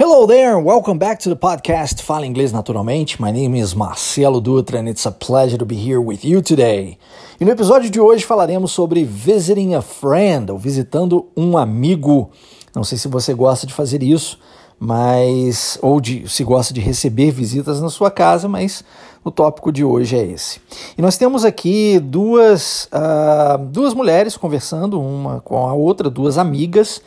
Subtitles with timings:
[0.00, 3.20] Hello there, welcome back to the podcast Fala Inglês Naturalmente.
[3.20, 6.96] My name is Marcelo Dutra and it's a pleasure to be here with you today.
[7.40, 12.30] E no episódio de hoje falaremos sobre visiting a friend, ou visitando um amigo.
[12.72, 14.38] Não sei se você gosta de fazer isso,
[14.78, 18.84] mas ou de se gosta de receber visitas na sua casa, mas
[19.24, 20.60] o tópico de hoje é esse.
[20.96, 27.02] E nós temos aqui duas, uh, duas mulheres conversando, uma com a outra, duas amigas.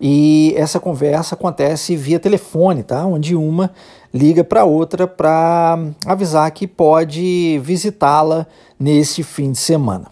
[0.00, 3.06] E essa conversa acontece via telefone, tá?
[3.06, 3.70] Onde uma
[4.12, 8.46] liga para outra para avisar que pode visitá-la
[8.78, 10.06] nesse fim de semana.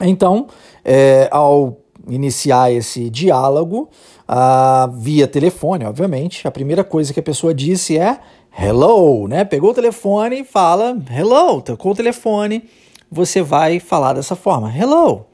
[0.00, 0.48] Então,
[0.84, 1.76] é, ao
[2.08, 3.88] iniciar esse diálogo
[4.28, 8.18] uh, via telefone, obviamente, a primeira coisa que a pessoa disse é
[8.58, 9.44] hello, né?
[9.44, 12.64] Pegou o telefone e fala hello, tocou o telefone,
[13.10, 15.24] você vai falar dessa forma, hello.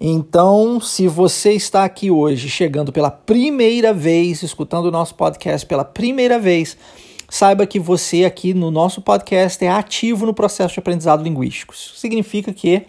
[0.00, 5.84] Então, se você está aqui hoje, chegando pela primeira vez, escutando o nosso podcast pela
[5.84, 6.76] primeira vez,
[7.30, 11.72] saiba que você aqui no nosso podcast é ativo no processo de aprendizado linguístico.
[11.72, 12.82] Isso significa que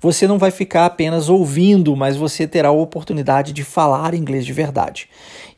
[0.00, 4.52] você não vai ficar apenas ouvindo, mas você terá a oportunidade de falar inglês de
[4.52, 5.08] verdade.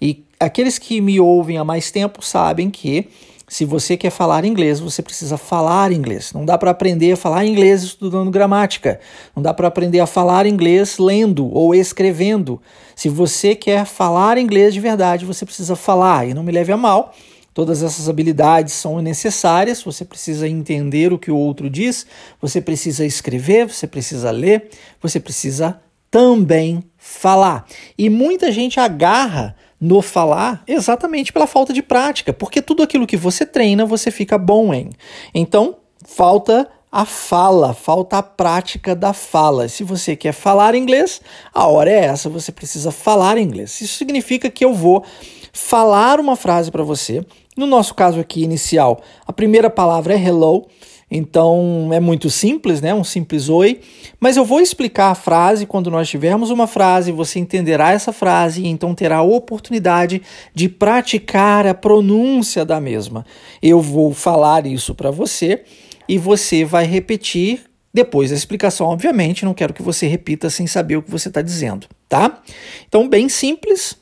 [0.00, 3.08] E aqueles que me ouvem há mais tempo sabem que
[3.48, 6.32] se você quer falar inglês, você precisa falar inglês.
[6.32, 8.98] Não dá para aprender a falar inglês estudando gramática.
[9.36, 12.60] Não dá para aprender a falar inglês lendo ou escrevendo.
[12.96, 16.26] Se você quer falar inglês de verdade, você precisa falar.
[16.26, 17.14] E não me leve a mal,
[17.54, 19.80] todas essas habilidades são necessárias.
[19.84, 22.04] Você precisa entender o que o outro diz,
[22.42, 27.64] você precisa escrever, você precisa ler, você precisa também falar.
[27.96, 33.16] E muita gente agarra no falar exatamente pela falta de prática, porque tudo aquilo que
[33.16, 34.90] você treina você fica bom em.
[35.34, 39.68] Então, falta a fala, falta a prática da fala.
[39.68, 41.20] Se você quer falar inglês,
[41.52, 43.80] a hora é essa, você precisa falar inglês.
[43.80, 45.04] Isso significa que eu vou
[45.52, 47.24] falar uma frase para você.
[47.56, 50.66] No nosso caso aqui inicial, a primeira palavra é hello.
[51.10, 52.92] Então é muito simples, né?
[52.92, 53.80] Um simples oi.
[54.18, 58.62] Mas eu vou explicar a frase quando nós tivermos uma frase, você entenderá essa frase
[58.62, 60.20] e então terá a oportunidade
[60.52, 63.24] de praticar a pronúncia da mesma.
[63.62, 65.62] Eu vou falar isso para você
[66.08, 67.64] e você vai repetir
[67.94, 69.44] depois da explicação, obviamente.
[69.44, 72.42] Não quero que você repita sem saber o que você está dizendo, tá?
[72.86, 73.96] Então, bem simples,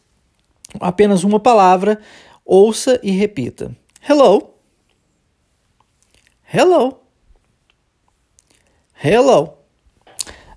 [0.80, 2.00] apenas uma palavra.
[2.44, 3.74] Ouça e repita.
[4.06, 4.53] Hello.
[6.56, 7.00] Hello.
[9.02, 9.54] Hello.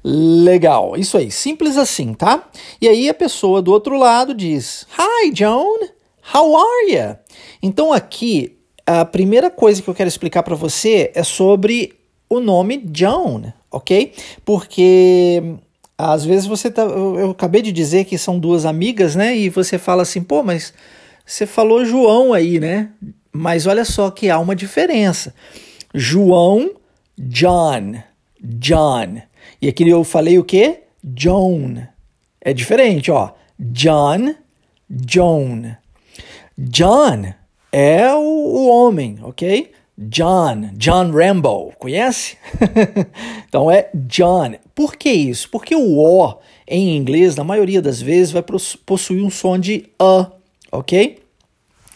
[0.03, 2.47] Legal, isso aí, simples assim, tá?
[2.79, 5.87] E aí a pessoa do outro lado diz: Hi, Joan,
[6.35, 7.17] how are you?
[7.63, 11.95] Então aqui a primeira coisa que eu quero explicar para você é sobre
[12.29, 14.13] o nome Joan, ok?
[14.45, 15.41] Porque
[15.97, 16.83] às vezes você tá.
[16.83, 19.35] Eu acabei de dizer que são duas amigas, né?
[19.35, 20.75] E você fala assim, pô, mas
[21.25, 22.91] você falou João aí, né?
[23.31, 25.33] Mas olha só que há uma diferença.
[25.93, 26.71] João,
[27.17, 27.95] John,
[28.41, 29.21] John.
[29.61, 30.83] E aqui eu falei o quê?
[31.03, 31.87] Joan.
[32.41, 33.31] É diferente, ó.
[33.59, 34.35] John,
[34.89, 35.77] Joan.
[36.57, 37.33] John
[37.71, 39.71] é o, o homem, ok?
[39.97, 42.37] John, John Rambo, conhece?
[43.47, 44.53] então é John.
[44.75, 45.49] Por que isso?
[45.49, 46.37] Porque o O
[46.67, 48.43] em inglês, na maioria das vezes, vai
[48.85, 50.31] possuir um som de A,
[50.71, 51.19] ok?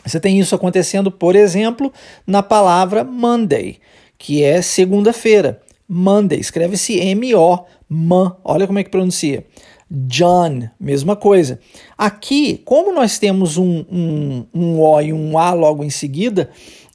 [0.06, 1.92] Você tem isso acontecendo, por exemplo,
[2.26, 3.80] na palavra Monday,
[4.18, 5.62] que é segunda-feira.
[5.88, 8.36] Monday, escreve-se M-O, man.
[8.44, 9.46] Olha como é que pronuncia.
[9.90, 11.60] John, mesma coisa.
[11.98, 16.50] Aqui, como nós temos um, um, um O e um A logo em seguida,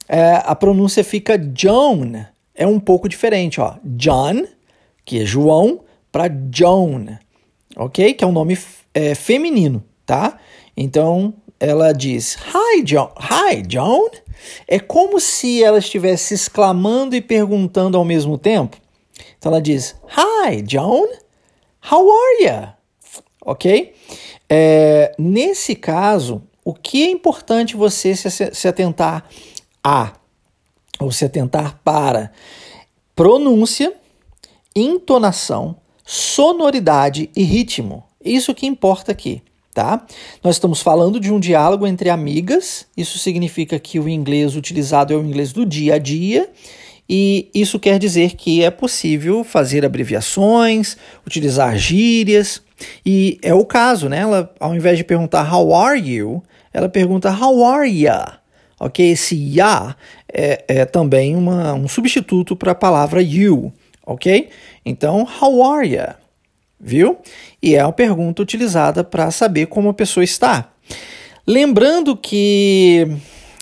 [0.09, 2.25] é, a pronúncia fica John.
[2.55, 3.75] É um pouco diferente, ó.
[3.83, 4.45] John,
[5.05, 5.81] que é João,
[6.11, 7.19] para Joan,
[7.75, 8.15] ok?
[8.15, 8.57] Que é um nome
[8.93, 10.39] é, feminino, tá?
[10.75, 13.11] Então, ela diz Hi, John.
[13.19, 14.09] Hi, John.
[14.67, 18.77] É como se ela estivesse exclamando e perguntando ao mesmo tempo.
[19.37, 21.07] Então ela diz Hi, John.
[21.91, 22.69] How are you?
[23.45, 23.95] Ok?
[24.49, 29.27] É, nesse caso, o que é importante você se, se atentar
[29.83, 30.13] a,
[30.99, 32.31] ou se atentar para
[33.15, 33.93] pronúncia,
[34.75, 38.03] entonação, sonoridade e ritmo.
[38.23, 39.41] Isso que importa aqui
[39.77, 40.03] tá?
[40.43, 45.15] Nós estamos falando de um diálogo entre amigas, isso significa que o inglês utilizado é
[45.15, 46.49] o inglês do dia a dia,
[47.07, 50.97] e isso quer dizer que é possível fazer abreviações,
[51.27, 52.59] utilizar gírias,
[53.05, 54.17] e é o caso, né?
[54.21, 56.41] Ela, ao invés de perguntar how are you,
[56.73, 58.39] ela pergunta how are ya?
[58.79, 59.07] Ok?
[59.11, 59.95] Esse ya
[60.27, 63.71] é, é também uma, um substituto para a palavra you,
[64.03, 64.49] ok?
[64.83, 66.15] Então, how are ya?
[66.79, 67.17] Viu?
[67.61, 70.71] E é uma pergunta utilizada para saber como a pessoa está.
[71.45, 73.07] Lembrando que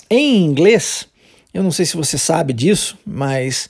[0.09, 1.07] em inglês,
[1.53, 3.69] eu não sei se você sabe disso, mas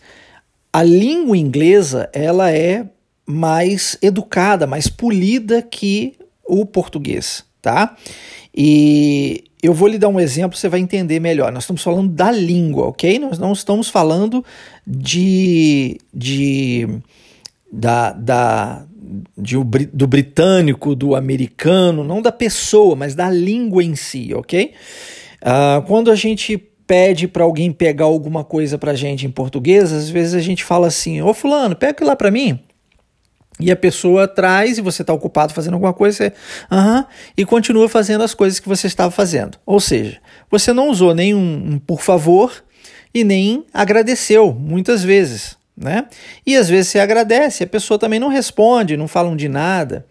[0.72, 2.86] a língua inglesa ela é
[3.26, 6.16] mais educada, mais polida que
[6.46, 7.96] o português, tá?
[8.56, 11.52] E eu vou lhe dar um exemplo, você vai entender melhor.
[11.52, 13.18] Nós estamos falando da língua, ok?
[13.18, 14.46] Nós não estamos falando
[14.86, 16.88] de, de
[17.72, 18.86] da, da
[19.38, 19.58] de,
[19.94, 24.74] do britânico, do americano, não da pessoa, mas da língua em si, ok?
[25.42, 30.10] Uh, quando a gente pede para alguém pegar alguma coisa para gente em português, às
[30.10, 32.60] vezes a gente fala assim: Ô Fulano, pega aquilo lá para mim.
[33.60, 36.28] E a pessoa traz e você está ocupado fazendo alguma coisa, você,
[36.70, 37.06] uh -huh,
[37.38, 39.58] e continua fazendo as coisas que você estava fazendo.
[39.66, 40.20] Ou seja,
[40.52, 42.52] você não usou nem um, um por favor
[43.14, 45.58] e nem agradeceu, muitas vezes.
[45.78, 46.06] Né?
[46.46, 50.06] E às vezes você agradece, a pessoa também não responde, não falam de nada.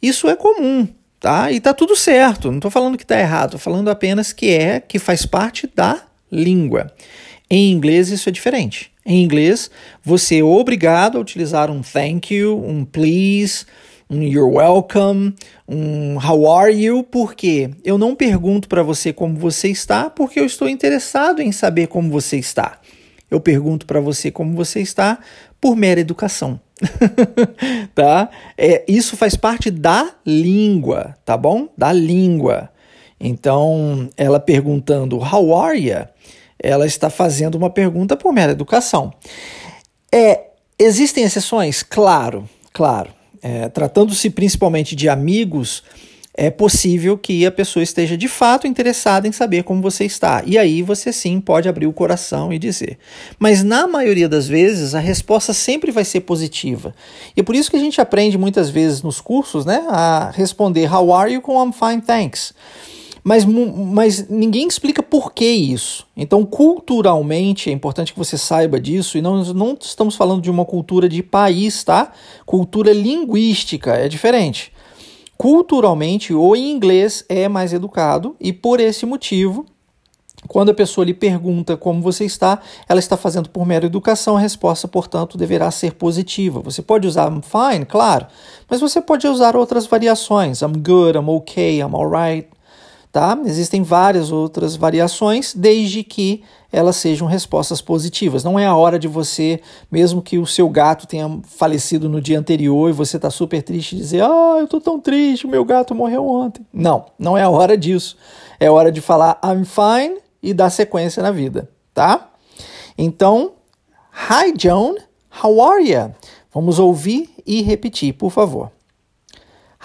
[0.00, 0.86] Isso é comum,
[1.18, 1.50] tá?
[1.50, 2.48] E tá tudo certo.
[2.48, 6.00] Não estou falando que está errado, estou falando apenas que é que faz parte da
[6.30, 6.92] língua.
[7.50, 8.92] Em inglês isso é diferente.
[9.04, 9.70] Em inglês,
[10.04, 13.64] você é obrigado a utilizar um thank you, um please,
[14.08, 15.34] um you're welcome,
[15.68, 20.44] um how are you, porque eu não pergunto para você como você está, porque eu
[20.44, 22.79] estou interessado em saber como você está.
[23.30, 25.18] Eu pergunto para você como você está
[25.60, 26.60] por mera educação.
[27.94, 28.30] tá?
[28.56, 31.68] É, isso faz parte da língua, tá bom?
[31.76, 32.70] Da língua.
[33.20, 36.06] Então, ela perguntando how are you?
[36.62, 39.12] ela está fazendo uma pergunta por mera educação.
[40.12, 40.48] É,
[40.78, 41.82] existem exceções?
[41.82, 43.10] Claro, claro.
[43.42, 45.82] É, Tratando-se principalmente de amigos,
[46.42, 50.42] é possível que a pessoa esteja de fato interessada em saber como você está.
[50.46, 52.96] E aí você sim pode abrir o coração e dizer.
[53.38, 56.94] Mas na maioria das vezes a resposta sempre vai ser positiva.
[57.36, 60.90] E é por isso que a gente aprende muitas vezes nos cursos né, a responder
[60.90, 62.54] How are you com I'm fine, thanks
[63.22, 66.06] mas, mas ninguém explica por que isso.
[66.16, 70.64] Então, culturalmente, é importante que você saiba disso, e não, não estamos falando de uma
[70.64, 72.12] cultura de país, tá?
[72.46, 74.72] Cultura linguística é diferente.
[75.40, 79.64] Culturalmente, o inglês é mais educado, e por esse motivo,
[80.46, 84.38] quando a pessoa lhe pergunta como você está, ela está fazendo por mera educação, a
[84.40, 86.60] resposta, portanto, deverá ser positiva.
[86.60, 88.26] Você pode usar I'm fine, claro,
[88.68, 90.60] mas você pode usar outras variações.
[90.60, 92.46] I'm good, I'm okay, I'm alright
[93.12, 93.38] tá?
[93.44, 96.42] Existem várias outras variações, desde que
[96.72, 98.44] elas sejam respostas positivas.
[98.44, 99.60] Não é a hora de você,
[99.90, 103.96] mesmo que o seu gato tenha falecido no dia anterior e você está super triste,
[103.96, 106.64] dizer: Ah, eu estou tão triste, meu gato morreu ontem.
[106.72, 108.16] Não, não é a hora disso.
[108.58, 112.30] É hora de falar I'm fine e dar sequência na vida, tá?
[112.96, 113.52] Então,
[114.12, 114.96] Hi Joan,
[115.42, 116.14] how are you?
[116.52, 118.70] Vamos ouvir e repetir, por favor.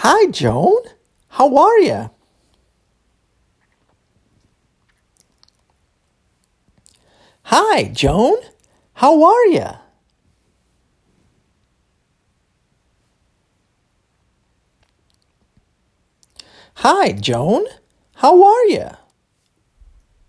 [0.04, 0.82] Hi Joan,
[1.40, 2.15] how are you?
[7.48, 8.38] Hi, Joan.
[8.94, 9.68] How are you?
[16.78, 17.66] Hi, Joan.
[18.16, 18.90] How are you?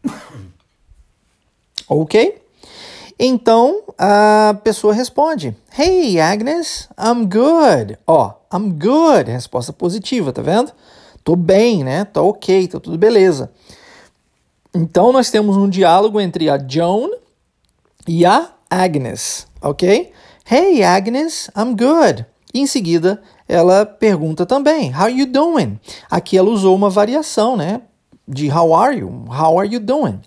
[1.89, 2.39] ok?
[3.19, 7.99] Então a pessoa responde: Hey, Agnes, I'm good.
[8.07, 9.31] Ó, I'm good.
[9.31, 10.71] Resposta positiva, tá vendo?
[11.25, 12.05] Tô bem, né?
[12.05, 13.51] Tô ok, tá tudo beleza.
[14.77, 17.09] Então nós temos um diálogo entre a Joan
[18.07, 20.13] e a Agnes, ok?
[20.51, 22.27] Hey Agnes, I'm good.
[22.53, 25.81] E em seguida ela pergunta também, How you doing?
[26.11, 27.81] Aqui ela usou uma variação, né?
[28.29, 29.25] De how are you?
[29.31, 30.21] How are you doing?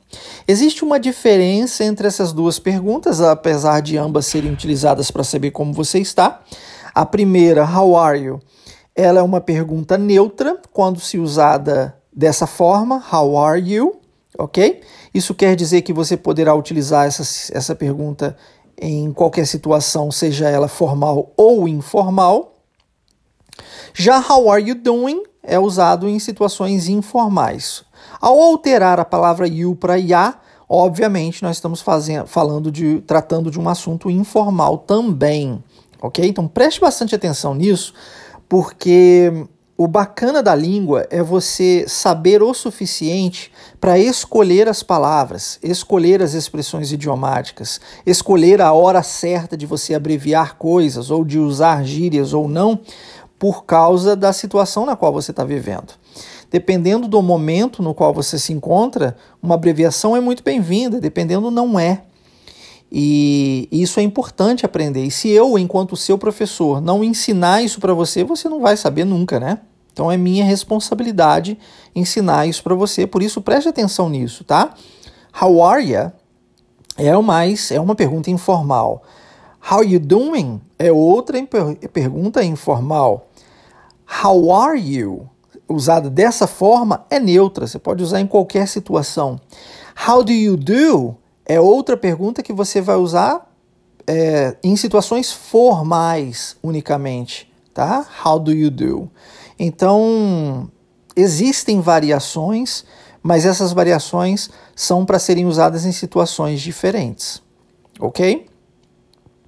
[0.47, 5.73] Existe uma diferença entre essas duas perguntas, apesar de ambas serem utilizadas para saber como
[5.73, 6.41] você está.
[6.95, 8.39] A primeira, how are you?
[8.95, 13.98] Ela é uma pergunta neutra quando se usada dessa forma, how are you?
[14.39, 14.81] Ok?
[15.13, 18.37] Isso quer dizer que você poderá utilizar essa, essa pergunta
[18.81, 22.55] em qualquer situação, seja ela formal ou informal.
[23.93, 27.83] Já how are you doing é usado em situações informais.
[28.21, 33.59] Ao alterar a palavra you para ya, obviamente nós estamos fazendo, falando de tratando de
[33.59, 35.61] um assunto informal também,
[36.01, 36.25] ok?
[36.25, 37.93] Então preste bastante atenção nisso,
[38.47, 39.33] porque
[39.79, 46.33] o bacana da língua é você saber o suficiente para escolher as palavras, escolher as
[46.33, 52.45] expressões idiomáticas, escolher a hora certa de você abreviar coisas ou de usar gírias ou
[52.49, 52.81] não,
[53.39, 55.93] por causa da situação na qual você está vivendo.
[56.51, 61.79] Dependendo do momento no qual você se encontra, uma abreviação é muito bem-vinda, dependendo, não
[61.79, 62.01] é.
[62.91, 65.03] E isso é importante aprender.
[65.05, 69.05] E se eu, enquanto seu professor, não ensinar isso para você, você não vai saber
[69.05, 69.59] nunca, né?
[69.93, 71.57] Então é minha responsabilidade
[71.93, 74.73] ensinar isso para você, por isso preste atenção nisso, tá?
[75.39, 76.11] How are you?
[76.97, 79.03] É mais é uma pergunta informal.
[79.69, 80.61] How you doing?
[80.77, 81.37] É outra
[81.91, 83.27] pergunta informal.
[84.23, 85.29] How are you?
[85.67, 89.39] Usada dessa forma é neutra, você pode usar em qualquer situação.
[90.07, 91.15] How do you do?
[91.49, 93.51] É outra pergunta que você vai usar
[94.05, 98.05] é, em situações formais unicamente, tá?
[98.23, 99.09] How do you do?
[99.57, 100.69] Então,
[101.15, 102.85] existem variações,
[103.23, 107.41] mas essas variações são para serem usadas em situações diferentes,
[107.99, 108.45] ok?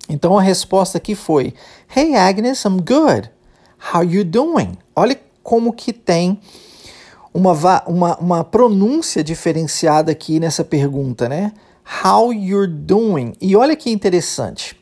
[0.10, 1.54] Então a resposta aqui foi:
[1.96, 3.30] Hey Agnes, I'm good.
[3.94, 4.76] How you doing?
[4.96, 6.40] Olha como que tem
[7.32, 7.54] uma,
[7.86, 11.54] uma, uma pronúncia diferenciada aqui nessa pergunta, né?
[12.04, 13.34] How you're doing?
[13.42, 14.76] E olha que interessante.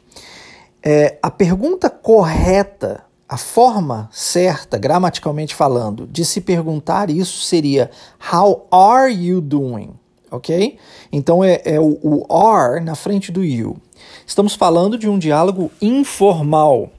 [0.81, 7.91] É, a pergunta correta, a forma certa, gramaticalmente falando, de se perguntar isso seria
[8.31, 9.91] How are you doing?
[10.31, 10.77] Ok?
[11.11, 13.77] Então é, é o, o are na frente do you.
[14.25, 16.91] Estamos falando de um diálogo informal.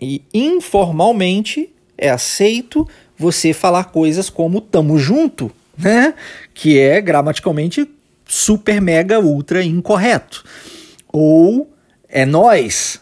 [0.00, 2.86] E informalmente é aceito
[3.16, 6.14] você falar coisas como tamo junto, né?
[6.52, 7.88] Que é gramaticalmente
[8.26, 10.44] super mega ultra incorreto.
[11.12, 11.70] Ou
[12.08, 13.00] é nós.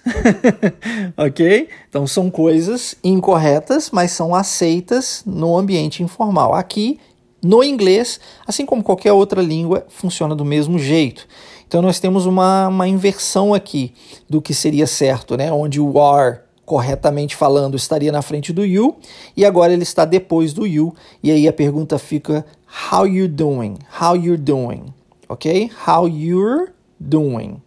[1.16, 1.68] OK?
[1.88, 6.54] Então são coisas incorretas, mas são aceitas no ambiente informal.
[6.54, 6.98] Aqui
[7.42, 11.26] no inglês, assim como qualquer outra língua, funciona do mesmo jeito.
[11.66, 13.92] Então nós temos uma, uma inversão aqui
[14.28, 15.52] do que seria certo, né?
[15.52, 18.96] Onde o are corretamente falando, estaria na frente do you,
[19.36, 22.44] e agora ele está depois do you, e aí a pergunta fica
[22.90, 23.76] how you doing?
[24.00, 24.86] How you doing?
[25.34, 25.70] OK?
[25.86, 27.60] How you're doing?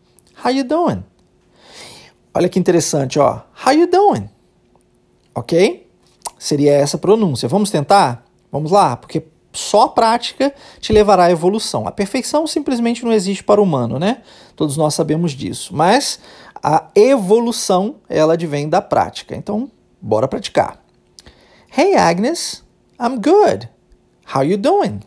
[0.43, 1.03] How you doing?
[2.33, 3.41] Olha que interessante, ó.
[3.65, 4.29] How you doing?
[5.36, 5.88] OK?
[6.39, 7.50] Seria essa pronúncia.
[7.50, 8.25] Vamos tentar?
[8.51, 11.88] Vamos lá, porque só a prática te levará à evolução.
[11.88, 14.21] A perfeição simplesmente não existe para o humano, né?
[14.55, 15.75] Todos nós sabemos disso.
[15.75, 16.19] Mas
[16.63, 19.36] a evolução, ela advém da prática.
[19.36, 19.69] Então,
[20.01, 20.81] bora praticar.
[21.75, 22.63] Hey Agnes,
[23.00, 23.67] I'm good.
[24.33, 25.01] How you doing?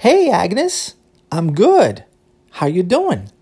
[0.00, 0.94] Hey Agnes,
[1.32, 2.04] I'm good.
[2.52, 3.32] How you doing?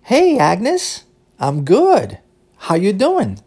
[0.00, 1.04] Hey Agnes,
[1.38, 2.18] I'm good.
[2.56, 3.38] How you doing?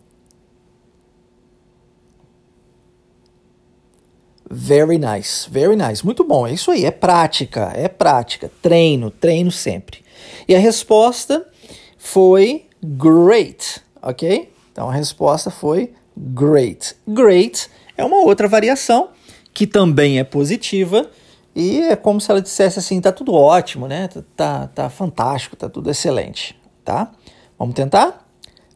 [4.47, 6.03] Very nice, very nice.
[6.03, 6.45] Muito bom.
[6.45, 8.51] É isso aí, é prática, é prática.
[8.61, 10.05] Treino, treino sempre.
[10.47, 11.49] E a resposta
[11.97, 14.52] foi great, ok?
[14.73, 16.95] Então a resposta foi great.
[17.07, 19.11] Great é uma outra variação
[19.53, 21.09] que também é positiva
[21.55, 24.07] e é como se ela dissesse assim, tá tudo ótimo, né?
[24.07, 27.11] Tá, tá, tá fantástico, tá tudo excelente, tá?
[27.57, 28.27] Vamos tentar?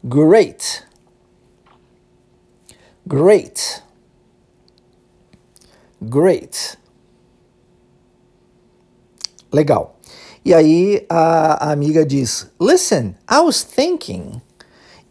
[0.03, 0.83] Great.
[3.05, 3.83] Great.
[5.99, 6.77] Great.
[9.51, 9.97] Legal.
[10.45, 14.41] E aí a, a, amiga diz: Listen, I was thinking.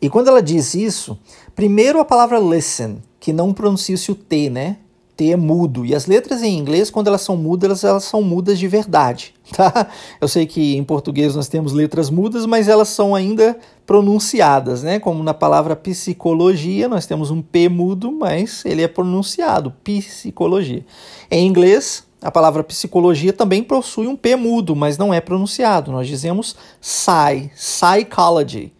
[0.01, 1.19] E quando ela diz isso,
[1.55, 4.77] primeiro a palavra listen, que não pronuncia-se o T, né?
[5.17, 5.87] T é mudo.
[5.87, 9.89] E as letras em inglês, quando elas são mudas, elas são mudas de verdade, tá?
[10.21, 15.01] Eu sei que em português nós temos letras mudas, mas elas são ainda pronunciadas, né?
[15.01, 20.85] Como na palavra psicologia, nós temos um P mudo, mas ele é pronunciado, psicologia.
[21.31, 25.91] Em inglês, a palavra psicologia também possui um P mudo, mas não é pronunciado.
[25.91, 28.76] Nós dizemos psy, psychology.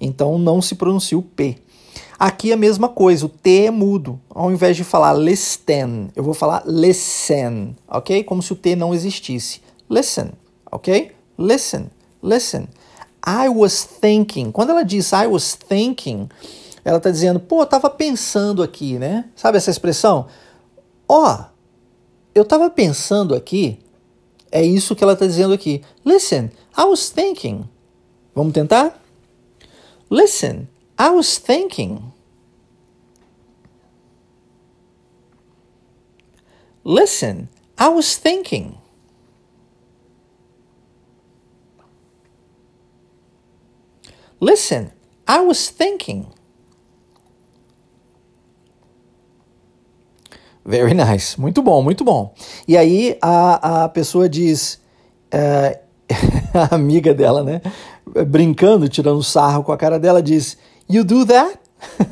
[0.00, 1.56] Então não se pronuncia o P.
[2.18, 4.20] Aqui é a mesma coisa, o T é mudo.
[4.28, 8.24] Ao invés de falar listen, eu vou falar listen, ok?
[8.24, 9.60] Como se o T não existisse.
[9.88, 10.30] Listen,
[10.70, 11.12] ok?
[11.38, 11.86] Listen,
[12.22, 12.68] listen.
[13.24, 14.50] I was thinking.
[14.50, 16.28] Quando ela diz I was thinking,
[16.84, 19.26] ela está dizendo, pô, eu estava pensando aqui, né?
[19.36, 20.26] Sabe essa expressão?
[21.08, 21.44] Ó, oh,
[22.34, 23.78] eu estava pensando aqui.
[24.50, 25.82] É isso que ela está dizendo aqui.
[26.04, 27.68] Listen, I was thinking.
[28.34, 28.98] Vamos tentar?
[30.10, 32.12] Listen, I was thinking.
[36.82, 38.78] Listen, I was thinking.
[44.40, 44.92] Listen,
[45.26, 46.32] I was thinking.
[50.64, 51.36] Very nice.
[51.36, 52.34] Muito bom, muito bom.
[52.66, 54.80] E aí a, a pessoa diz,
[55.34, 55.78] uh,
[56.54, 57.60] a amiga dela, né?
[58.26, 60.56] Brincando, tirando sarro com a cara dela, diz:
[60.88, 61.58] You do that?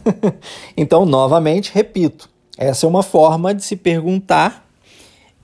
[0.77, 4.67] então, novamente, repito, essa é uma forma de se perguntar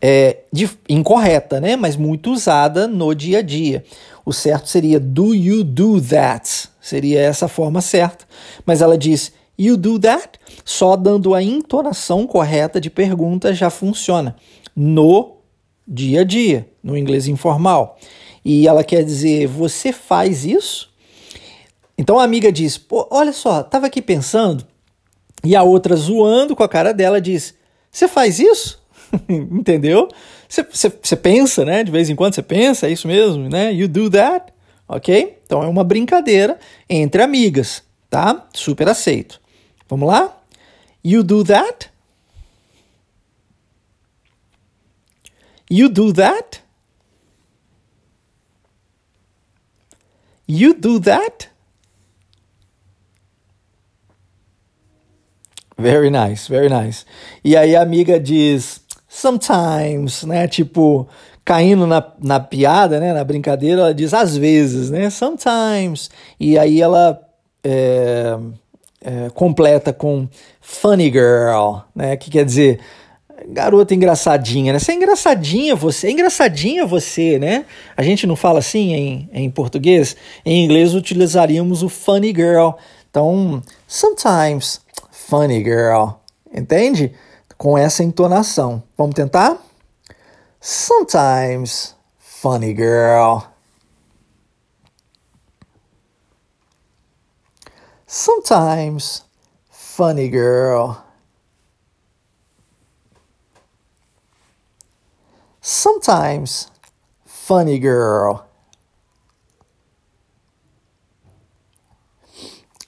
[0.01, 1.77] é, de, incorreta, né?
[1.77, 3.85] Mas muito usada no dia a dia.
[4.25, 6.69] O certo seria do you do that?
[6.81, 8.25] Seria essa a forma certa.
[8.67, 10.41] Mas ela diz you do that?
[10.65, 14.35] Só dando a entonação correta de pergunta já funciona.
[14.75, 15.37] No
[15.87, 17.99] dia a dia, no inglês informal.
[18.45, 20.91] E ela quer dizer, você faz isso?
[21.97, 22.81] Então a amiga diz,
[23.11, 24.67] olha só, tava aqui pensando.
[25.45, 27.55] E a outra zoando com a cara dela diz,
[27.91, 28.83] você faz isso?
[29.29, 30.09] Entendeu?
[30.49, 31.85] Você pensa, né?
[31.85, 33.73] De vez em quando você pensa, é isso mesmo, né?
[33.73, 34.53] You do that,
[34.89, 35.39] ok?
[35.45, 36.59] Então é uma brincadeira
[36.89, 38.47] entre amigas, tá?
[38.53, 39.41] Super aceito.
[39.89, 40.39] Vamos lá?
[41.05, 41.91] You do that?
[45.71, 46.62] You do that?
[50.47, 51.49] You do that?
[55.79, 57.05] Very nice, very nice.
[57.45, 60.47] E aí a amiga diz, sometimes, né?
[60.47, 61.09] Tipo,
[61.45, 63.13] caindo na, na piada, né?
[63.13, 65.11] Na brincadeira, ela diz às vezes, né?
[65.11, 66.11] Sometimes.
[66.39, 67.21] E aí ela
[67.65, 68.39] é,
[69.01, 70.29] é, completa com
[70.61, 72.17] funny girl, né?
[72.17, 72.81] Que quer dizer
[73.49, 74.79] garota engraçadinha, né?
[74.79, 77.65] Você é engraçadinha você, é engraçadinha você, né?
[77.97, 80.17] A gente não fala assim em, em português.
[80.45, 82.71] Em inglês utilizaríamos o funny girl.
[83.11, 84.81] Então, sometimes
[85.11, 86.11] funny girl,
[86.53, 87.13] entende?
[87.57, 88.83] Com essa entonação.
[88.97, 89.57] Vamos tentar?
[90.61, 93.39] Sometimes funny girl.
[98.07, 99.25] Sometimes
[99.71, 100.93] funny girl.
[105.65, 106.67] Sometimes
[107.25, 108.39] funny girl.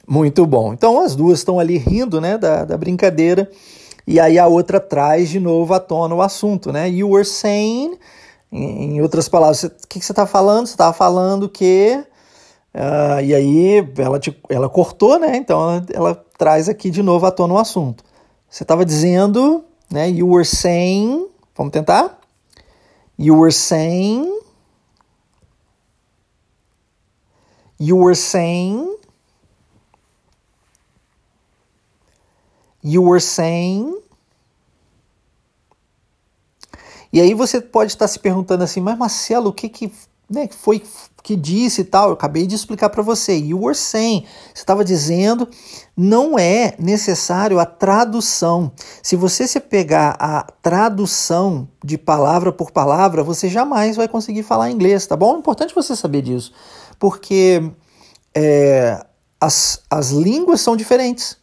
[0.05, 0.73] Muito bom.
[0.73, 3.49] Então as duas estão ali rindo né, da, da brincadeira.
[4.05, 6.91] E aí a outra traz de novo à tona o assunto, né?
[6.91, 7.97] You were saying,
[8.53, 10.67] em, outras palavras, o que, que você está falando?
[10.67, 12.05] Você estava falando que.
[12.75, 15.37] Uh, e aí ela, te, ela cortou, né?
[15.37, 18.03] Então ela, ela traz aqui de novo à tona o assunto.
[18.51, 20.11] Você estava dizendo, né?
[20.11, 21.29] You were saying.
[21.57, 22.24] Vamos tentar?
[23.17, 24.41] You were saying.
[27.79, 28.97] You were saying.
[32.83, 34.01] You were saying.
[37.13, 39.93] E aí você pode estar se perguntando assim, mas Marcelo, o que, que
[40.29, 40.83] né, foi
[41.23, 42.09] que disse e tal?
[42.09, 43.35] Eu acabei de explicar para você.
[43.35, 44.27] You were saying.
[44.53, 45.49] Você estava dizendo,
[45.97, 48.71] não é necessário a tradução.
[49.03, 54.71] Se você se pegar a tradução de palavra por palavra, você jamais vai conseguir falar
[54.71, 55.37] inglês, tá bom?
[55.37, 56.53] É importante você saber disso,
[56.99, 57.73] porque
[58.35, 59.03] é,
[59.41, 61.39] as, as línguas são diferentes.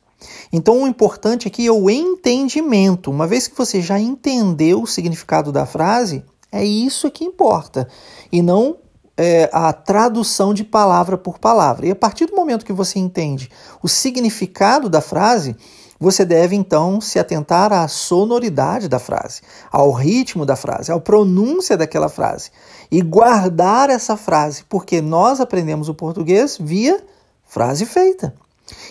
[0.54, 3.10] Então o importante aqui é o entendimento.
[3.10, 7.88] Uma vez que você já entendeu o significado da frase, é isso que importa.
[8.32, 8.78] E não
[9.18, 11.86] é, a tradução de palavra por palavra.
[11.86, 13.50] E a partir do momento que você entende
[13.82, 15.56] o significado da frase,
[16.00, 21.78] você deve então se atentar à sonoridade da frase, ao ritmo da frase, à pronúncia
[21.78, 22.50] daquela frase
[22.90, 27.00] e guardar essa frase, porque nós aprendemos o português via
[27.46, 28.34] frase feita.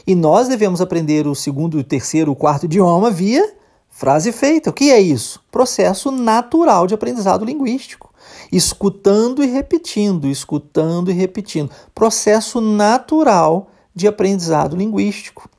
[0.06, 3.59] E nós devemos aprender o segundo, o terceiro, o quarto idioma via
[4.00, 4.70] frase feita.
[4.70, 5.44] O que é isso?
[5.50, 8.10] Processo natural de aprendizado linguístico.
[8.50, 11.70] Escutando e repetindo, escutando e repetindo.
[11.94, 15.50] Processo natural de aprendizado linguístico.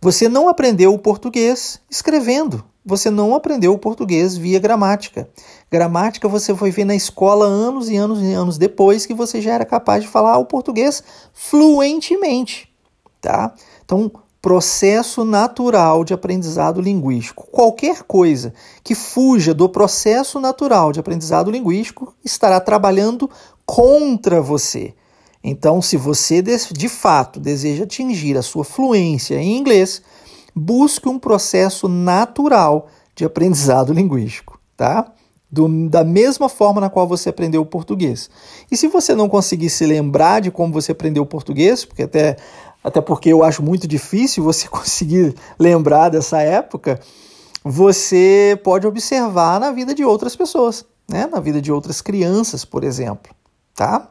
[0.00, 2.64] Você não aprendeu o português escrevendo.
[2.84, 5.30] Você não aprendeu o português via gramática.
[5.70, 9.52] Gramática você foi ver na escola anos e anos e anos depois que você já
[9.52, 12.72] era capaz de falar o português fluentemente
[13.22, 13.54] tá?
[13.84, 14.10] Então,
[14.42, 17.46] processo natural de aprendizado linguístico.
[17.52, 18.52] Qualquer coisa
[18.82, 23.30] que fuja do processo natural de aprendizado linguístico estará trabalhando
[23.64, 24.94] contra você.
[25.44, 30.02] Então, se você de fato deseja atingir a sua fluência em inglês,
[30.54, 35.12] busque um processo natural de aprendizado linguístico, tá?
[35.50, 38.30] Do, da mesma forma na qual você aprendeu o português.
[38.70, 42.36] E se você não conseguir se lembrar de como você aprendeu o português, porque até
[42.82, 47.00] até porque eu acho muito difícil você conseguir lembrar dessa época,
[47.64, 51.26] você pode observar na vida de outras pessoas, né?
[51.26, 53.34] na vida de outras crianças, por exemplo.
[53.74, 54.08] Tá?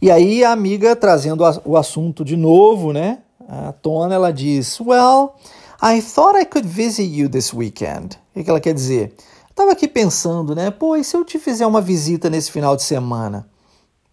[0.00, 3.20] E aí a amiga trazendo o assunto de novo, né?
[3.48, 5.36] A Tona ela diz: Well,
[5.82, 8.18] I thought I could visit you this weekend.
[8.34, 9.14] O que ela quer dizer?
[9.48, 10.70] Estava aqui pensando, né?
[10.70, 13.48] Pô, e se eu te fizer uma visita nesse final de semana?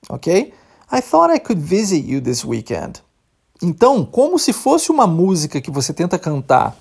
[0.10, 0.54] Ok?
[0.92, 3.03] I thought I could visit you this weekend.
[3.64, 6.78] Então, como se fosse uma música que você tenta cantar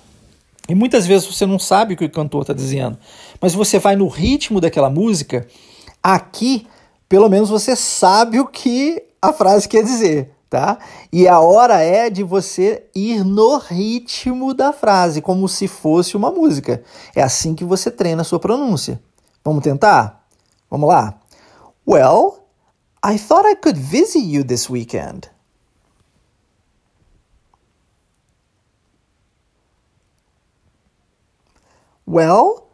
[0.67, 2.97] E muitas vezes você não sabe o que o cantor está dizendo,
[3.41, 5.47] mas você vai no ritmo daquela música,
[6.01, 6.67] aqui,
[7.09, 10.77] pelo menos você sabe o que a frase quer dizer, tá?
[11.11, 16.31] E a hora é de você ir no ritmo da frase, como se fosse uma
[16.31, 16.81] música.
[17.13, 19.01] É assim que você treina a sua pronúncia.
[19.43, 20.25] Vamos tentar?
[20.69, 21.19] Vamos lá?
[21.85, 22.47] Well,
[23.05, 25.32] I thought I could visit you this weekend.
[32.05, 32.67] Well,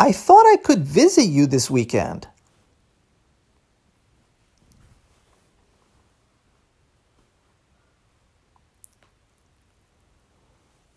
[0.00, 2.28] I thought I could visit you this weekend.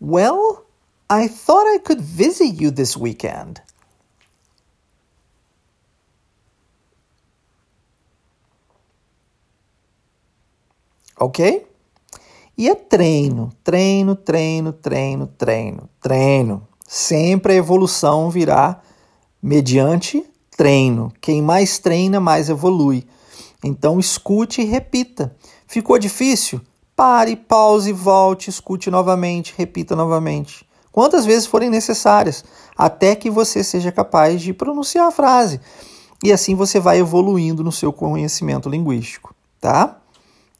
[0.00, 0.64] Well,
[1.10, 3.62] I thought I could visit you this weekend.
[11.18, 11.66] Ok?
[12.56, 16.68] E é treino, treino, treino, treino, treino, treino.
[16.90, 18.80] Sempre a evolução virá
[19.42, 20.24] mediante
[20.56, 21.12] treino.
[21.20, 23.06] Quem mais treina, mais evolui.
[23.62, 25.36] Então escute e repita.
[25.66, 26.62] Ficou difícil?
[26.96, 30.66] Pare, pause, volte, escute novamente, repita novamente.
[30.90, 32.42] Quantas vezes forem necessárias,
[32.76, 35.60] até que você seja capaz de pronunciar a frase.
[36.24, 39.98] E assim você vai evoluindo no seu conhecimento linguístico, tá?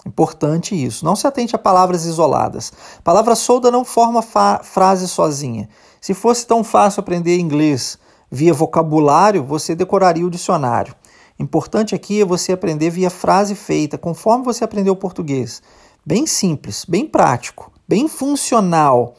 [0.04, 1.06] Importante isso.
[1.06, 2.70] Não se atente a palavras isoladas.
[3.02, 5.70] Palavra solda não forma frase sozinha.
[6.00, 7.98] Se fosse tão fácil aprender inglês
[8.30, 10.94] via vocabulário, você decoraria o dicionário.
[11.38, 15.62] Importante aqui é você aprender via frase feita, conforme você aprendeu o português.
[16.04, 19.14] Bem simples, bem prático, bem funcional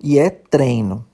[0.00, 1.04] e é treino.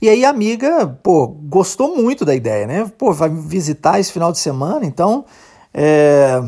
[0.00, 2.92] E aí a amiga, pô, gostou muito da ideia, né?
[2.98, 5.24] Pô, vai me visitar esse final de semana, então
[5.72, 6.40] é...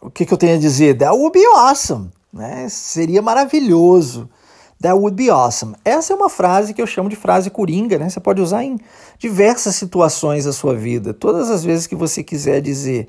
[0.00, 0.96] o que, que eu tenho a dizer?
[0.98, 2.68] That would be awesome, né?
[2.68, 4.28] Seria maravilhoso.
[4.80, 5.76] That would be awesome.
[5.84, 8.08] Essa é uma frase que eu chamo de frase coringa, né?
[8.08, 8.78] Você pode usar em
[9.18, 11.12] diversas situações da sua vida.
[11.12, 13.08] Todas as vezes que você quiser dizer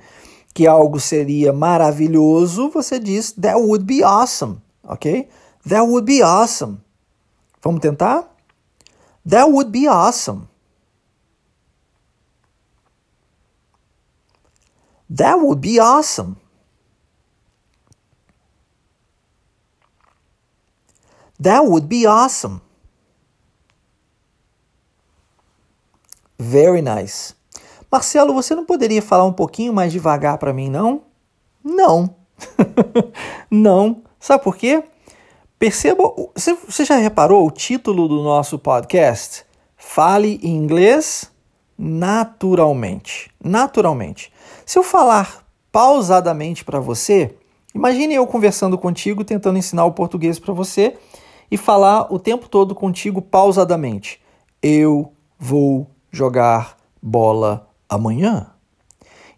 [0.53, 5.29] que algo seria maravilhoso, você diz that would be awesome, ok?
[5.67, 6.79] That would be awesome.
[7.62, 8.29] Vamos tentar?
[9.25, 10.49] That would be awesome.
[15.10, 16.40] That would be awesome.
[21.41, 22.62] That would be awesome.
[26.38, 27.34] Very nice.
[27.91, 31.01] Marcelo, você não poderia falar um pouquinho mais devagar para mim, não?
[31.63, 32.15] Não.
[33.49, 34.04] não.
[34.19, 34.84] Sabe por quê?
[35.58, 39.43] Perceba, você já reparou o título do nosso podcast?
[39.75, 41.32] Fale inglês
[41.77, 43.32] naturalmente.
[43.43, 44.32] Naturalmente.
[44.65, 47.36] Se eu falar pausadamente para você,
[47.73, 50.97] imagine eu conversando contigo, tentando ensinar o português para você
[51.51, 54.21] e falar o tempo todo contigo pausadamente.
[54.63, 58.47] Eu vou jogar bola amanhã.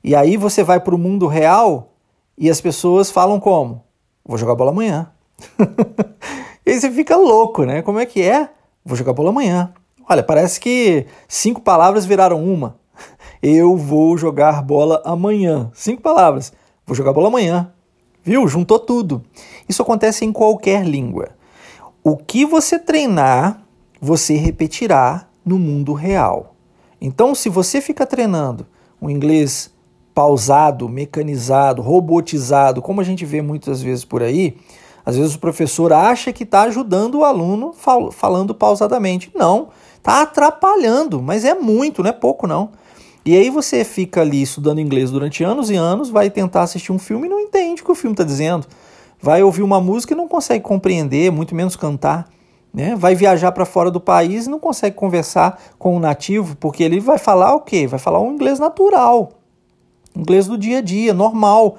[0.03, 1.93] E aí você vai para o mundo real
[2.37, 3.83] e as pessoas falam como?
[4.23, 5.11] Vou jogar bola amanhã.
[6.65, 7.81] e aí você fica louco, né?
[7.81, 8.49] Como é que é?
[8.85, 9.73] Vou jogar bola amanhã.
[10.07, 12.77] Olha, parece que cinco palavras viraram uma.
[13.41, 15.71] Eu vou jogar bola amanhã.
[15.73, 16.53] Cinco palavras.
[16.85, 17.71] Vou jogar bola amanhã.
[18.23, 18.47] Viu?
[18.47, 19.23] Juntou tudo.
[19.67, 21.29] Isso acontece em qualquer língua.
[22.05, 23.63] O que você treinar,
[24.01, 26.53] você repetirá no mundo real.
[26.99, 28.67] Então, se você fica treinando
[28.99, 29.71] o inglês
[30.13, 34.57] pausado, mecanizado, robotizado, como a gente vê muitas vezes por aí,
[35.05, 39.31] às vezes o professor acha que está ajudando o aluno fal falando pausadamente.
[39.33, 42.71] Não, está atrapalhando, mas é muito, não é pouco não.
[43.25, 46.99] E aí você fica ali estudando inglês durante anos e anos, vai tentar assistir um
[46.99, 48.67] filme e não entende o que o filme está dizendo
[49.23, 52.27] vai ouvir uma música e não consegue compreender, muito menos cantar.
[52.73, 52.93] Né?
[52.93, 56.99] Vai viajar para fora do país e não consegue conversar com o nativo, porque ele
[56.99, 57.87] vai falar o quê?
[57.87, 59.31] Vai falar um inglês natural,
[60.13, 61.77] inglês do dia a dia, normal.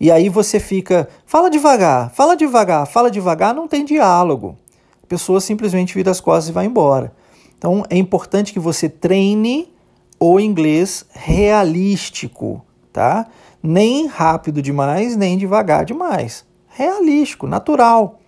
[0.00, 4.56] E aí você fica, fala devagar, fala devagar, fala devagar, não tem diálogo.
[5.00, 7.12] A pessoa simplesmente vira as costas e vai embora.
[7.56, 9.72] Então é importante que você treine
[10.18, 13.28] o inglês realístico, tá?
[13.62, 18.18] Nem rápido demais, nem devagar demais realístico, natural.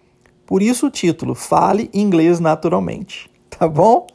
[0.47, 3.31] Por isso o título, Fale Inglês Naturalmente.
[3.59, 4.07] Tá bom?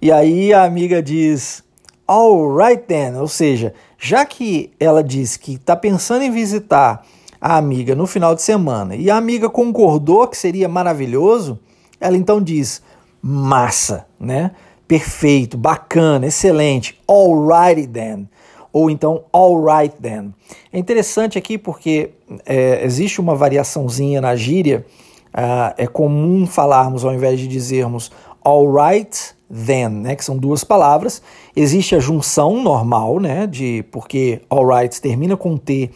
[0.00, 1.64] E aí a amiga diz,
[2.06, 7.04] alright then, ou seja, já que ela disse que está pensando em visitar
[7.40, 11.58] a amiga no final de semana e a amiga concordou que seria maravilhoso,
[12.00, 12.80] ela então diz,
[13.20, 14.52] massa, né?
[14.86, 18.28] Perfeito, bacana, excelente, alrighty then
[18.72, 20.32] ou então alright then.
[20.72, 22.10] É interessante aqui porque
[22.46, 24.84] é, existe uma variaçãozinha na gíria.
[25.32, 28.10] Uh, é comum falarmos, ao invés de dizermos
[28.44, 31.22] alright then, né, que são duas palavras.
[31.54, 35.90] Existe a junção normal, né, de porque alright termina com T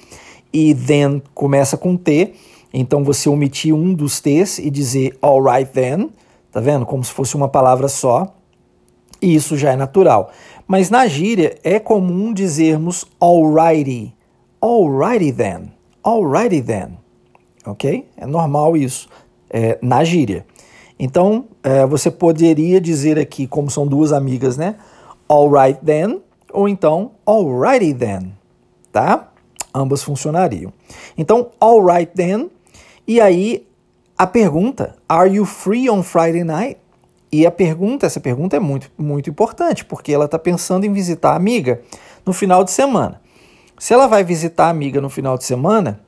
[0.52, 2.34] e then começa com T.
[2.72, 6.10] Então você omitir um dos T's e dizer alright then,
[6.50, 6.84] tá vendo?
[6.84, 8.34] Como se fosse uma palavra só.
[9.22, 10.30] E isso já é natural.
[10.66, 14.14] Mas na gíria é comum dizermos alrighty.
[14.61, 15.72] Alrighty then.
[16.03, 16.98] Alrighty then.
[17.66, 18.09] Ok?
[18.16, 19.09] É normal isso
[19.50, 20.46] é, na gíria.
[20.98, 24.77] Então, é, você poderia dizer aqui, como são duas amigas, né?
[25.29, 26.20] Alright then,
[26.53, 28.33] ou então alrighty then,
[28.92, 29.33] tá?
[29.74, 30.72] Ambas funcionariam.
[31.16, 32.50] Então, alright then,
[33.07, 33.66] e aí
[34.16, 36.79] a pergunta, are you free on Friday night?
[37.35, 41.33] E a pergunta, essa pergunta é muito, muito importante, porque ela está pensando em visitar
[41.33, 41.83] a amiga
[42.25, 43.20] no final de semana.
[43.77, 46.01] Se ela vai visitar a amiga no final de semana,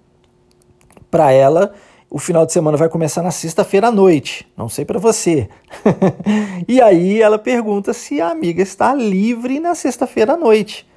[1.11, 1.75] para ela
[2.09, 5.49] o final de semana vai começar na sexta-feira à noite, não sei para você.
[6.69, 10.89] e aí ela pergunta se a amiga está livre na sexta-feira à noite,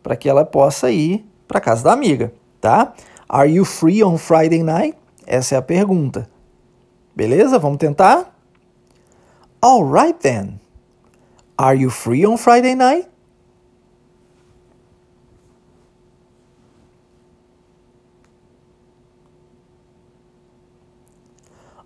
[0.00, 2.92] para que ela possa ir para casa da amiga, tá?
[3.28, 4.96] Are you free on Friday night?
[5.26, 6.30] Essa é a pergunta.
[7.16, 7.58] Beleza?
[7.58, 8.31] Vamos tentar?
[9.62, 10.58] All right then.
[11.56, 13.08] Are you free on Friday night?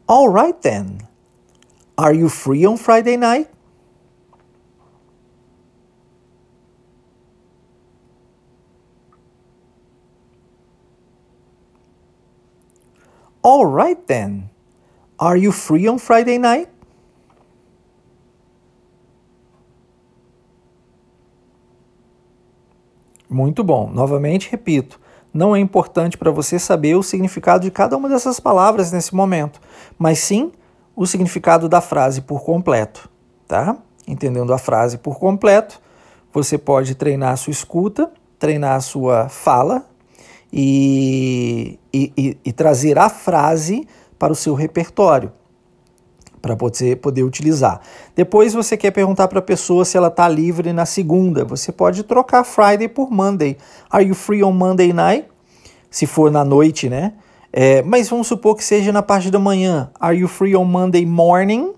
[0.09, 1.07] All right then.
[1.99, 3.51] Are you free on Friday night?
[13.43, 14.51] All right then.
[15.19, 16.69] Are you free on Friday night?
[23.37, 23.91] Muito bom.
[23.93, 24.99] Novamente repito
[25.35, 29.61] não é importante para você saber o significado de cada uma dessas palavras nesse momento,
[29.99, 30.51] mas sim
[30.95, 33.11] o significado da frase por completo,
[33.47, 33.77] tá?
[34.09, 35.79] Entendendo a frase por completo,
[36.33, 39.85] você pode treinar a sua escuta, treinar a sua fala
[40.51, 43.87] e, e, e, e trazer a frase
[44.19, 45.31] para o seu repertório
[46.47, 47.81] para você poder utilizar.
[48.15, 51.45] Depois você quer perguntar para a pessoa se ela está livre na segunda.
[51.45, 53.57] Você pode trocar Friday por Monday.
[53.91, 55.27] Are you free on Monday night?
[55.91, 57.15] Se for na noite, né?
[57.53, 59.91] É, mas vamos supor que seja na parte da manhã.
[59.99, 61.73] Are you free on Monday morning?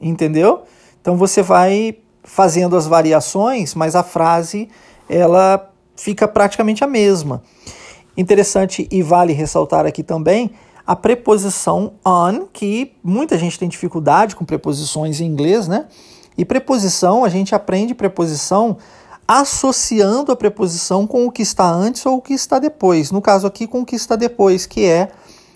[0.00, 0.62] Entendeu?
[1.00, 4.68] Então você vai fazendo as variações, mas a frase
[5.08, 7.42] ela fica praticamente a mesma.
[8.14, 10.50] Interessante e vale ressaltar aqui também
[10.86, 15.86] a preposição on, que muita gente tem dificuldade com preposições em inglês, né?
[16.36, 18.76] E preposição, a gente aprende preposição
[19.26, 23.10] associando a preposição com o que está antes ou o que está depois.
[23.10, 25.10] No caso aqui, com o que está depois, que é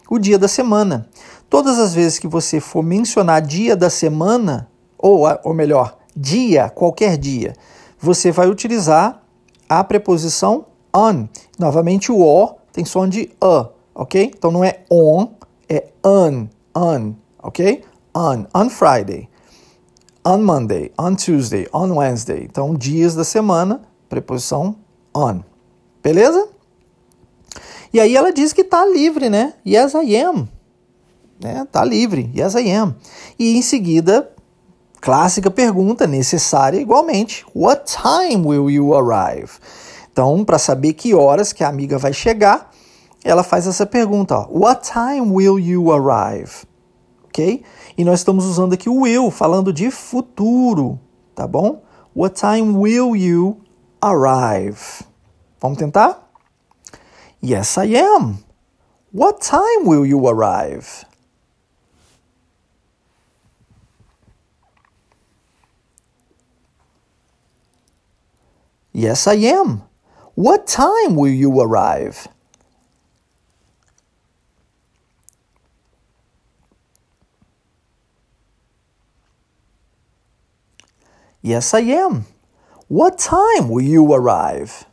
[0.09, 1.09] o dia da semana.
[1.51, 7.17] Todas as vezes que você for mencionar dia da semana, ou, ou melhor, dia, qualquer
[7.17, 7.55] dia,
[7.99, 9.23] você vai utilizar
[9.69, 11.27] a preposição on.
[11.59, 14.31] Novamente, o O tem som de A ok?
[14.37, 15.29] Então não é on,
[15.69, 17.83] é on, on, ok?
[18.15, 19.29] On, on Friday,
[20.25, 22.45] on Monday, on Tuesday, on Wednesday.
[22.45, 24.77] Então dias da semana, preposição
[25.15, 25.41] on.
[26.03, 26.49] Beleza?
[27.93, 29.55] E aí ela diz que está livre, né?
[29.67, 30.49] Yes, I am.
[31.41, 31.67] Né?
[31.73, 32.31] Tá livre.
[32.37, 32.95] Yes, I am.
[33.39, 34.31] E em seguida,
[35.01, 37.47] clássica pergunta, necessária igualmente.
[37.55, 39.53] What time will you arrive?
[40.13, 42.71] Então, para saber que horas que a amiga vai chegar,
[43.27, 46.65] ela faz essa pergunta: ó, What time will you arrive?
[47.25, 47.65] Ok?
[47.99, 50.99] E nós estamos usando aqui o will, falando de futuro,
[51.35, 51.83] tá bom?
[52.15, 53.61] What time will you
[54.01, 55.05] arrive?
[55.61, 56.31] Vamos tentar?
[57.43, 58.39] Yes, I am.
[59.13, 61.05] What time will you arrive?
[68.93, 69.83] Yes, I am.
[70.35, 72.29] What time will you arrive?
[81.47, 82.25] Yes, I am.
[82.91, 84.85] What time will you arrive?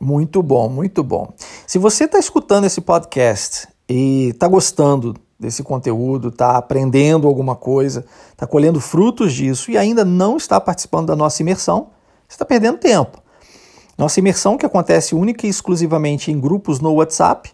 [0.00, 1.34] Muito bom, muito bom.
[1.66, 8.04] Se você está escutando esse podcast e está gostando desse conteúdo, está aprendendo alguma coisa,
[8.30, 11.88] está colhendo frutos disso e ainda não está participando da nossa imersão,
[12.28, 13.20] você está perdendo tempo.
[13.98, 17.52] Nossa imersão, que acontece única e exclusivamente em grupos no WhatsApp,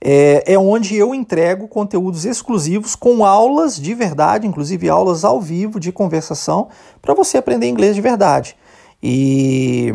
[0.00, 5.80] é, é onde eu entrego conteúdos exclusivos com aulas de verdade, inclusive aulas ao vivo
[5.80, 6.68] de conversação,
[7.00, 8.56] para você aprender inglês de verdade.
[9.02, 9.92] E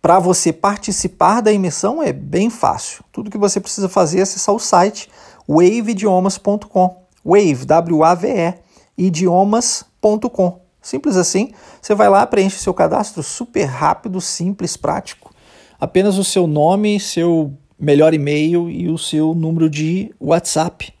[0.00, 3.04] para você participar da imersão é bem fácil.
[3.12, 5.08] Tudo que você precisa fazer é acessar o site
[5.48, 7.02] waveidiomas.com.
[7.24, 8.54] Wave, W-A-V-E,
[8.98, 10.60] idiomas.com.
[10.80, 11.52] Simples assim.
[11.80, 15.32] Você vai lá, preenche seu cadastro super rápido, simples, prático.
[15.78, 20.94] Apenas o seu nome, seu melhor e-mail e o seu número de WhatsApp.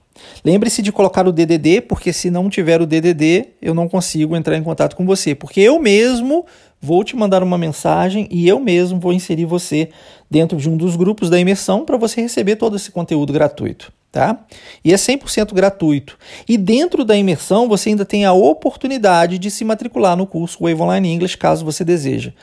[0.44, 4.56] Lembre-se de colocar o DDD, porque se não tiver o DDD, eu não consigo entrar
[4.56, 6.44] em contato com você, porque eu mesmo
[6.80, 9.90] vou te mandar uma mensagem e eu mesmo vou inserir você
[10.28, 14.44] dentro de um dos grupos da imersão para você receber todo esse conteúdo gratuito tá?
[14.84, 16.18] E é 100% gratuito.
[16.46, 20.82] E dentro da imersão você ainda tem a oportunidade de se matricular no curso Wave
[20.82, 22.34] Online English, caso você deseja.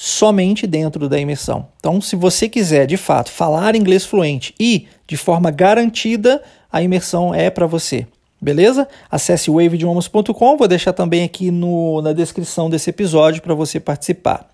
[0.00, 1.66] Somente dentro da imersão.
[1.80, 7.34] Então, se você quiser, de fato, falar inglês fluente e de forma garantida, a imersão
[7.34, 8.06] é para você.
[8.40, 8.86] Beleza?
[9.10, 14.48] Acesse waveidiomas.com, vou deixar também aqui no, na descrição desse episódio para você participar.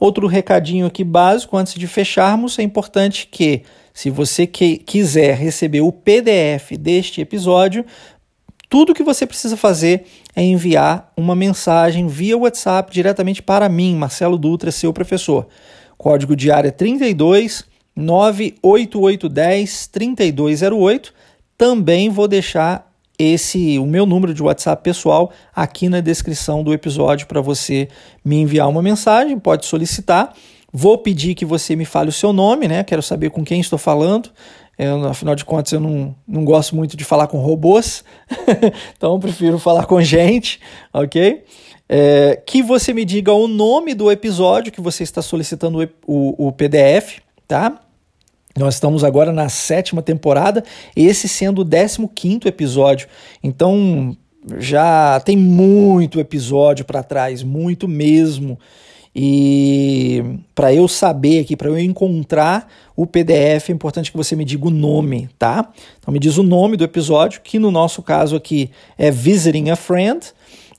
[0.00, 3.62] Outro recadinho aqui básico antes de fecharmos, é importante que
[3.94, 7.84] se você que, quiser receber o PDF deste episódio,
[8.68, 10.04] tudo que você precisa fazer
[10.36, 15.46] é enviar uma mensagem via WhatsApp diretamente para mim, Marcelo Dutra, seu professor.
[15.96, 17.64] Código de área 32
[17.96, 21.14] 98810 3208.
[21.56, 27.26] Também vou deixar esse o meu número de WhatsApp pessoal aqui na descrição do episódio
[27.26, 27.88] para você
[28.24, 30.32] me enviar uma mensagem, pode solicitar.
[30.72, 32.84] Vou pedir que você me fale o seu nome, né?
[32.84, 34.30] Quero saber com quem estou falando.
[34.78, 38.04] Eu, afinal de contas, eu não, não gosto muito de falar com robôs,
[38.96, 40.60] então prefiro falar com gente,
[40.92, 41.44] ok?
[41.88, 46.48] É, que você me diga o nome do episódio que você está solicitando o, o,
[46.48, 47.80] o PDF, tá?
[48.56, 50.62] Nós estamos agora na sétima temporada,
[50.94, 53.08] esse sendo o 15 episódio.
[53.42, 54.16] Então
[54.58, 58.58] já tem muito episódio para trás, muito mesmo.
[59.20, 60.22] E
[60.54, 64.68] para eu saber aqui, para eu encontrar o PDF, é importante que você me diga
[64.68, 65.72] o nome, tá?
[65.98, 69.76] Então me diz o nome do episódio, que no nosso caso aqui é Visiting a
[69.76, 70.24] Friend,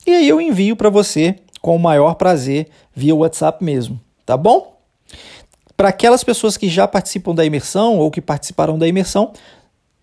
[0.06, 4.74] e aí eu envio para você com o maior prazer via WhatsApp mesmo, tá bom?
[5.76, 9.34] Para aquelas pessoas que já participam da imersão ou que participaram da imersão,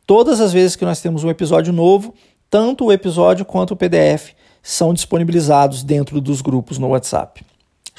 [0.05, 2.13] todas as vezes que nós temos um episódio novo,
[2.51, 7.43] tanto o episódio quanto o PDF são disponibilizados dentro dos grupos no WhatsApp.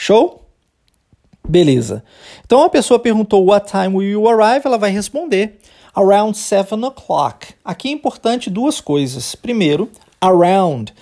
[0.00, 0.44] Show?
[1.46, 2.04] Beleza.
[2.46, 4.64] Então a pessoa perguntou what time will you arrive?
[4.64, 5.58] Ela vai responder
[5.92, 7.48] around 7 o'clock.
[7.64, 9.34] Aqui é importante duas coisas.
[9.34, 10.94] Primeiro, around.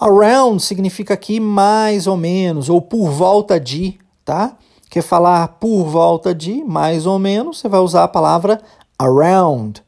[0.00, 4.56] Around significa aqui mais ou menos ou por volta de, tá?
[4.88, 8.60] quer falar por volta de, mais ou menos, você vai usar a palavra
[8.96, 9.82] around.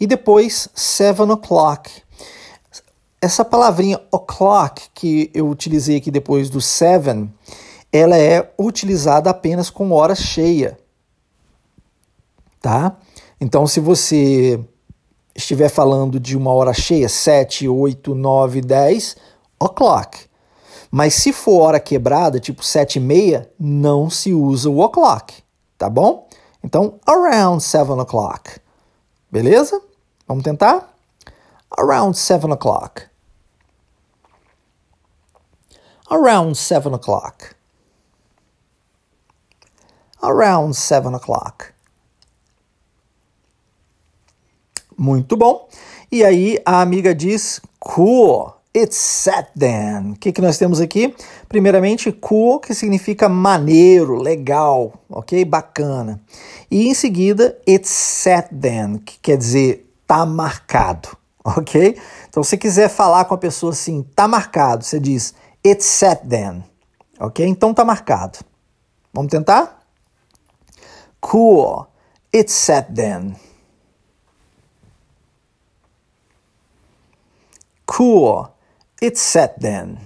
[0.00, 1.88] E depois, seven o'clock.
[3.20, 7.32] Essa palavrinha o'clock que eu utilizei aqui depois do seven,
[7.92, 10.78] ela é utilizada apenas com hora cheia.
[12.60, 12.96] Tá?
[13.38, 14.58] Então, se você
[15.34, 19.16] estiver falando de uma hora cheia, 7, 8, 9, 10,
[19.60, 20.18] o'clock.
[20.90, 25.42] Mas se for hora quebrada, tipo 7 e meia, não se usa o o'clock,
[25.76, 26.28] tá bom?
[26.62, 28.60] Então, around 7 o'clock.
[29.30, 29.80] Beleza?
[30.28, 30.94] Vamos tentar?
[31.78, 33.02] Around 7 o'clock.
[36.10, 37.61] Around 7 o'clock.
[40.22, 41.72] Around 7 o'clock.
[44.96, 45.68] Muito bom.
[46.10, 48.54] E aí a amiga diz cool.
[48.74, 50.12] It's set then.
[50.12, 51.14] O que, que nós temos aqui?
[51.46, 55.44] Primeiramente, cool, que significa maneiro, legal, ok?
[55.44, 56.18] Bacana.
[56.70, 61.10] E em seguida, it's set then, que quer dizer tá marcado,
[61.44, 61.98] ok?
[62.30, 66.64] Então, se quiser falar com a pessoa assim, tá marcado, você diz it's set then,
[67.20, 67.46] ok?
[67.46, 68.38] Então tá marcado.
[69.12, 69.81] Vamos tentar?
[71.22, 71.88] Cool,
[72.30, 73.36] it's set then.
[77.92, 78.50] Cool.
[79.02, 79.98] It's set then.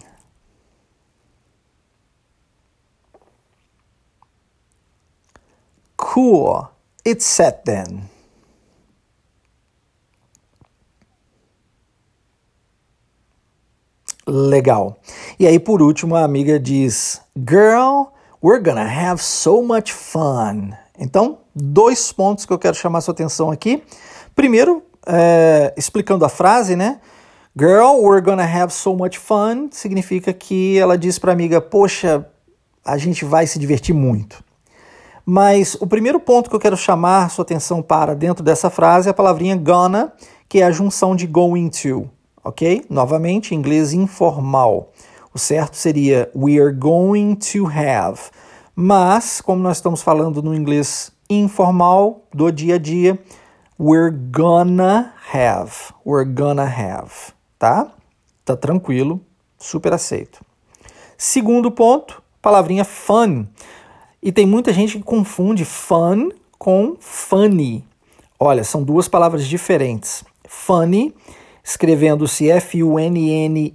[5.97, 6.69] Cool.
[7.05, 8.11] It's set then.
[14.27, 14.99] Legal.
[15.39, 18.13] E aí, por último, a amiga diz: Girl,
[18.43, 20.77] we're gonna have so much fun.
[20.99, 23.83] Então, dois pontos que eu quero chamar sua atenção aqui.
[24.35, 27.01] Primeiro, é, explicando a frase, né?
[27.59, 32.27] Girl, we're gonna have so much fun significa que ela diz para a amiga: Poxa,
[32.85, 34.45] a gente vai se divertir muito.
[35.25, 39.11] Mas o primeiro ponto que eu quero chamar sua atenção para dentro dessa frase é
[39.11, 40.13] a palavrinha gonna,
[40.49, 42.09] que é a junção de going to,
[42.45, 42.85] ok?
[42.89, 44.93] Novamente, em inglês informal.
[45.35, 48.21] O certo seria we are going to have.
[48.79, 53.19] Mas, como nós estamos falando no inglês informal, do dia a dia,
[53.81, 55.73] we're gonna have.
[56.05, 57.91] We're gonna have, tá?
[58.45, 59.19] Tá tranquilo,
[59.59, 60.45] super aceito.
[61.17, 63.47] Segundo ponto, palavrinha fun.
[64.23, 67.83] E tem muita gente que confunde fun com funny.
[68.39, 70.23] Olha, são duas palavras diferentes.
[70.47, 71.15] Funny,
[71.65, 73.75] escrevendo-se F-U-N-N-Y,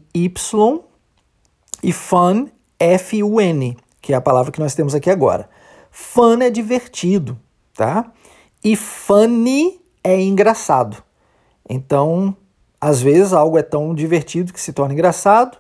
[1.84, 2.48] e fun,
[2.80, 5.50] F-U-N, que é a palavra que nós temos aqui agora.
[5.92, 7.40] Fun é divertido,
[7.74, 8.12] tá?
[8.64, 11.04] E funny é engraçado.
[11.70, 12.36] Então,
[12.80, 15.58] às vezes algo é tão divertido que se torna engraçado,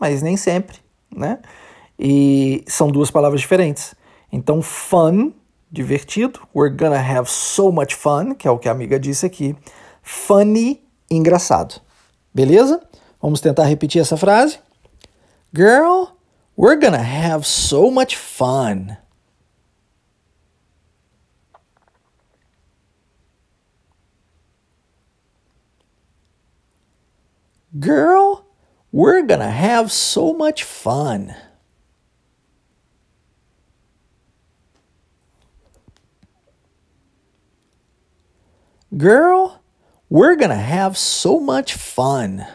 [0.00, 0.78] mas nem sempre,
[1.14, 1.38] né?
[1.98, 3.94] E são duas palavras diferentes.
[4.32, 5.32] Então, fun,
[5.70, 6.40] divertido.
[6.54, 9.56] We're gonna have so much fun, que é o que a amiga disse aqui.
[10.02, 11.80] Funny, engraçado.
[12.34, 12.80] Beleza?
[13.20, 14.58] Vamos tentar repetir essa frase.
[15.54, 16.15] Girl,
[16.56, 18.96] we're gonna have so much fun.
[27.78, 28.46] Girl,
[28.90, 31.34] we're gonna have so much fun.
[38.96, 39.62] Girl,
[40.08, 42.46] we're gonna have so much fun.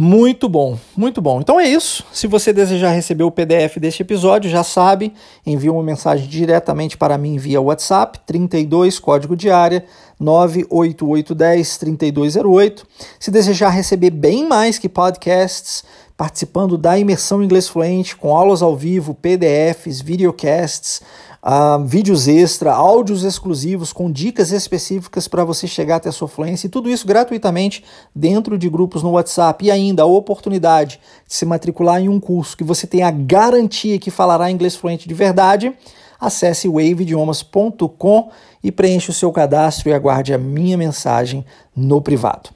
[0.00, 1.40] Muito bom, muito bom.
[1.40, 2.04] Então é isso.
[2.12, 5.12] Se você desejar receber o PDF deste episódio, já sabe,
[5.44, 9.84] envie uma mensagem diretamente para mim via WhatsApp, 32 código de área
[10.20, 12.86] 98810 3208.
[13.18, 15.82] Se desejar receber bem mais que podcasts,
[16.16, 21.02] participando da imersão inglês fluente com aulas ao vivo, PDFs, videocasts,
[21.42, 26.66] uh, vídeos extra, áudios exclusivos com dicas específicas para você chegar até a sua fluência
[26.66, 27.84] e tudo isso gratuitamente
[28.14, 32.56] dentro de grupos no WhatsApp e ainda a oportunidade de se matricular em um curso
[32.56, 35.74] que você tem a garantia que falará inglês fluente de verdade.
[36.20, 38.30] Acesse waveidiomas.com
[38.62, 41.44] e preencha o seu cadastro e aguarde a minha mensagem
[41.76, 42.50] no privado.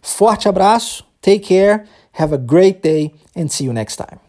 [0.00, 1.82] Forte abraço, take care,
[2.16, 4.27] have a great day and see you next time.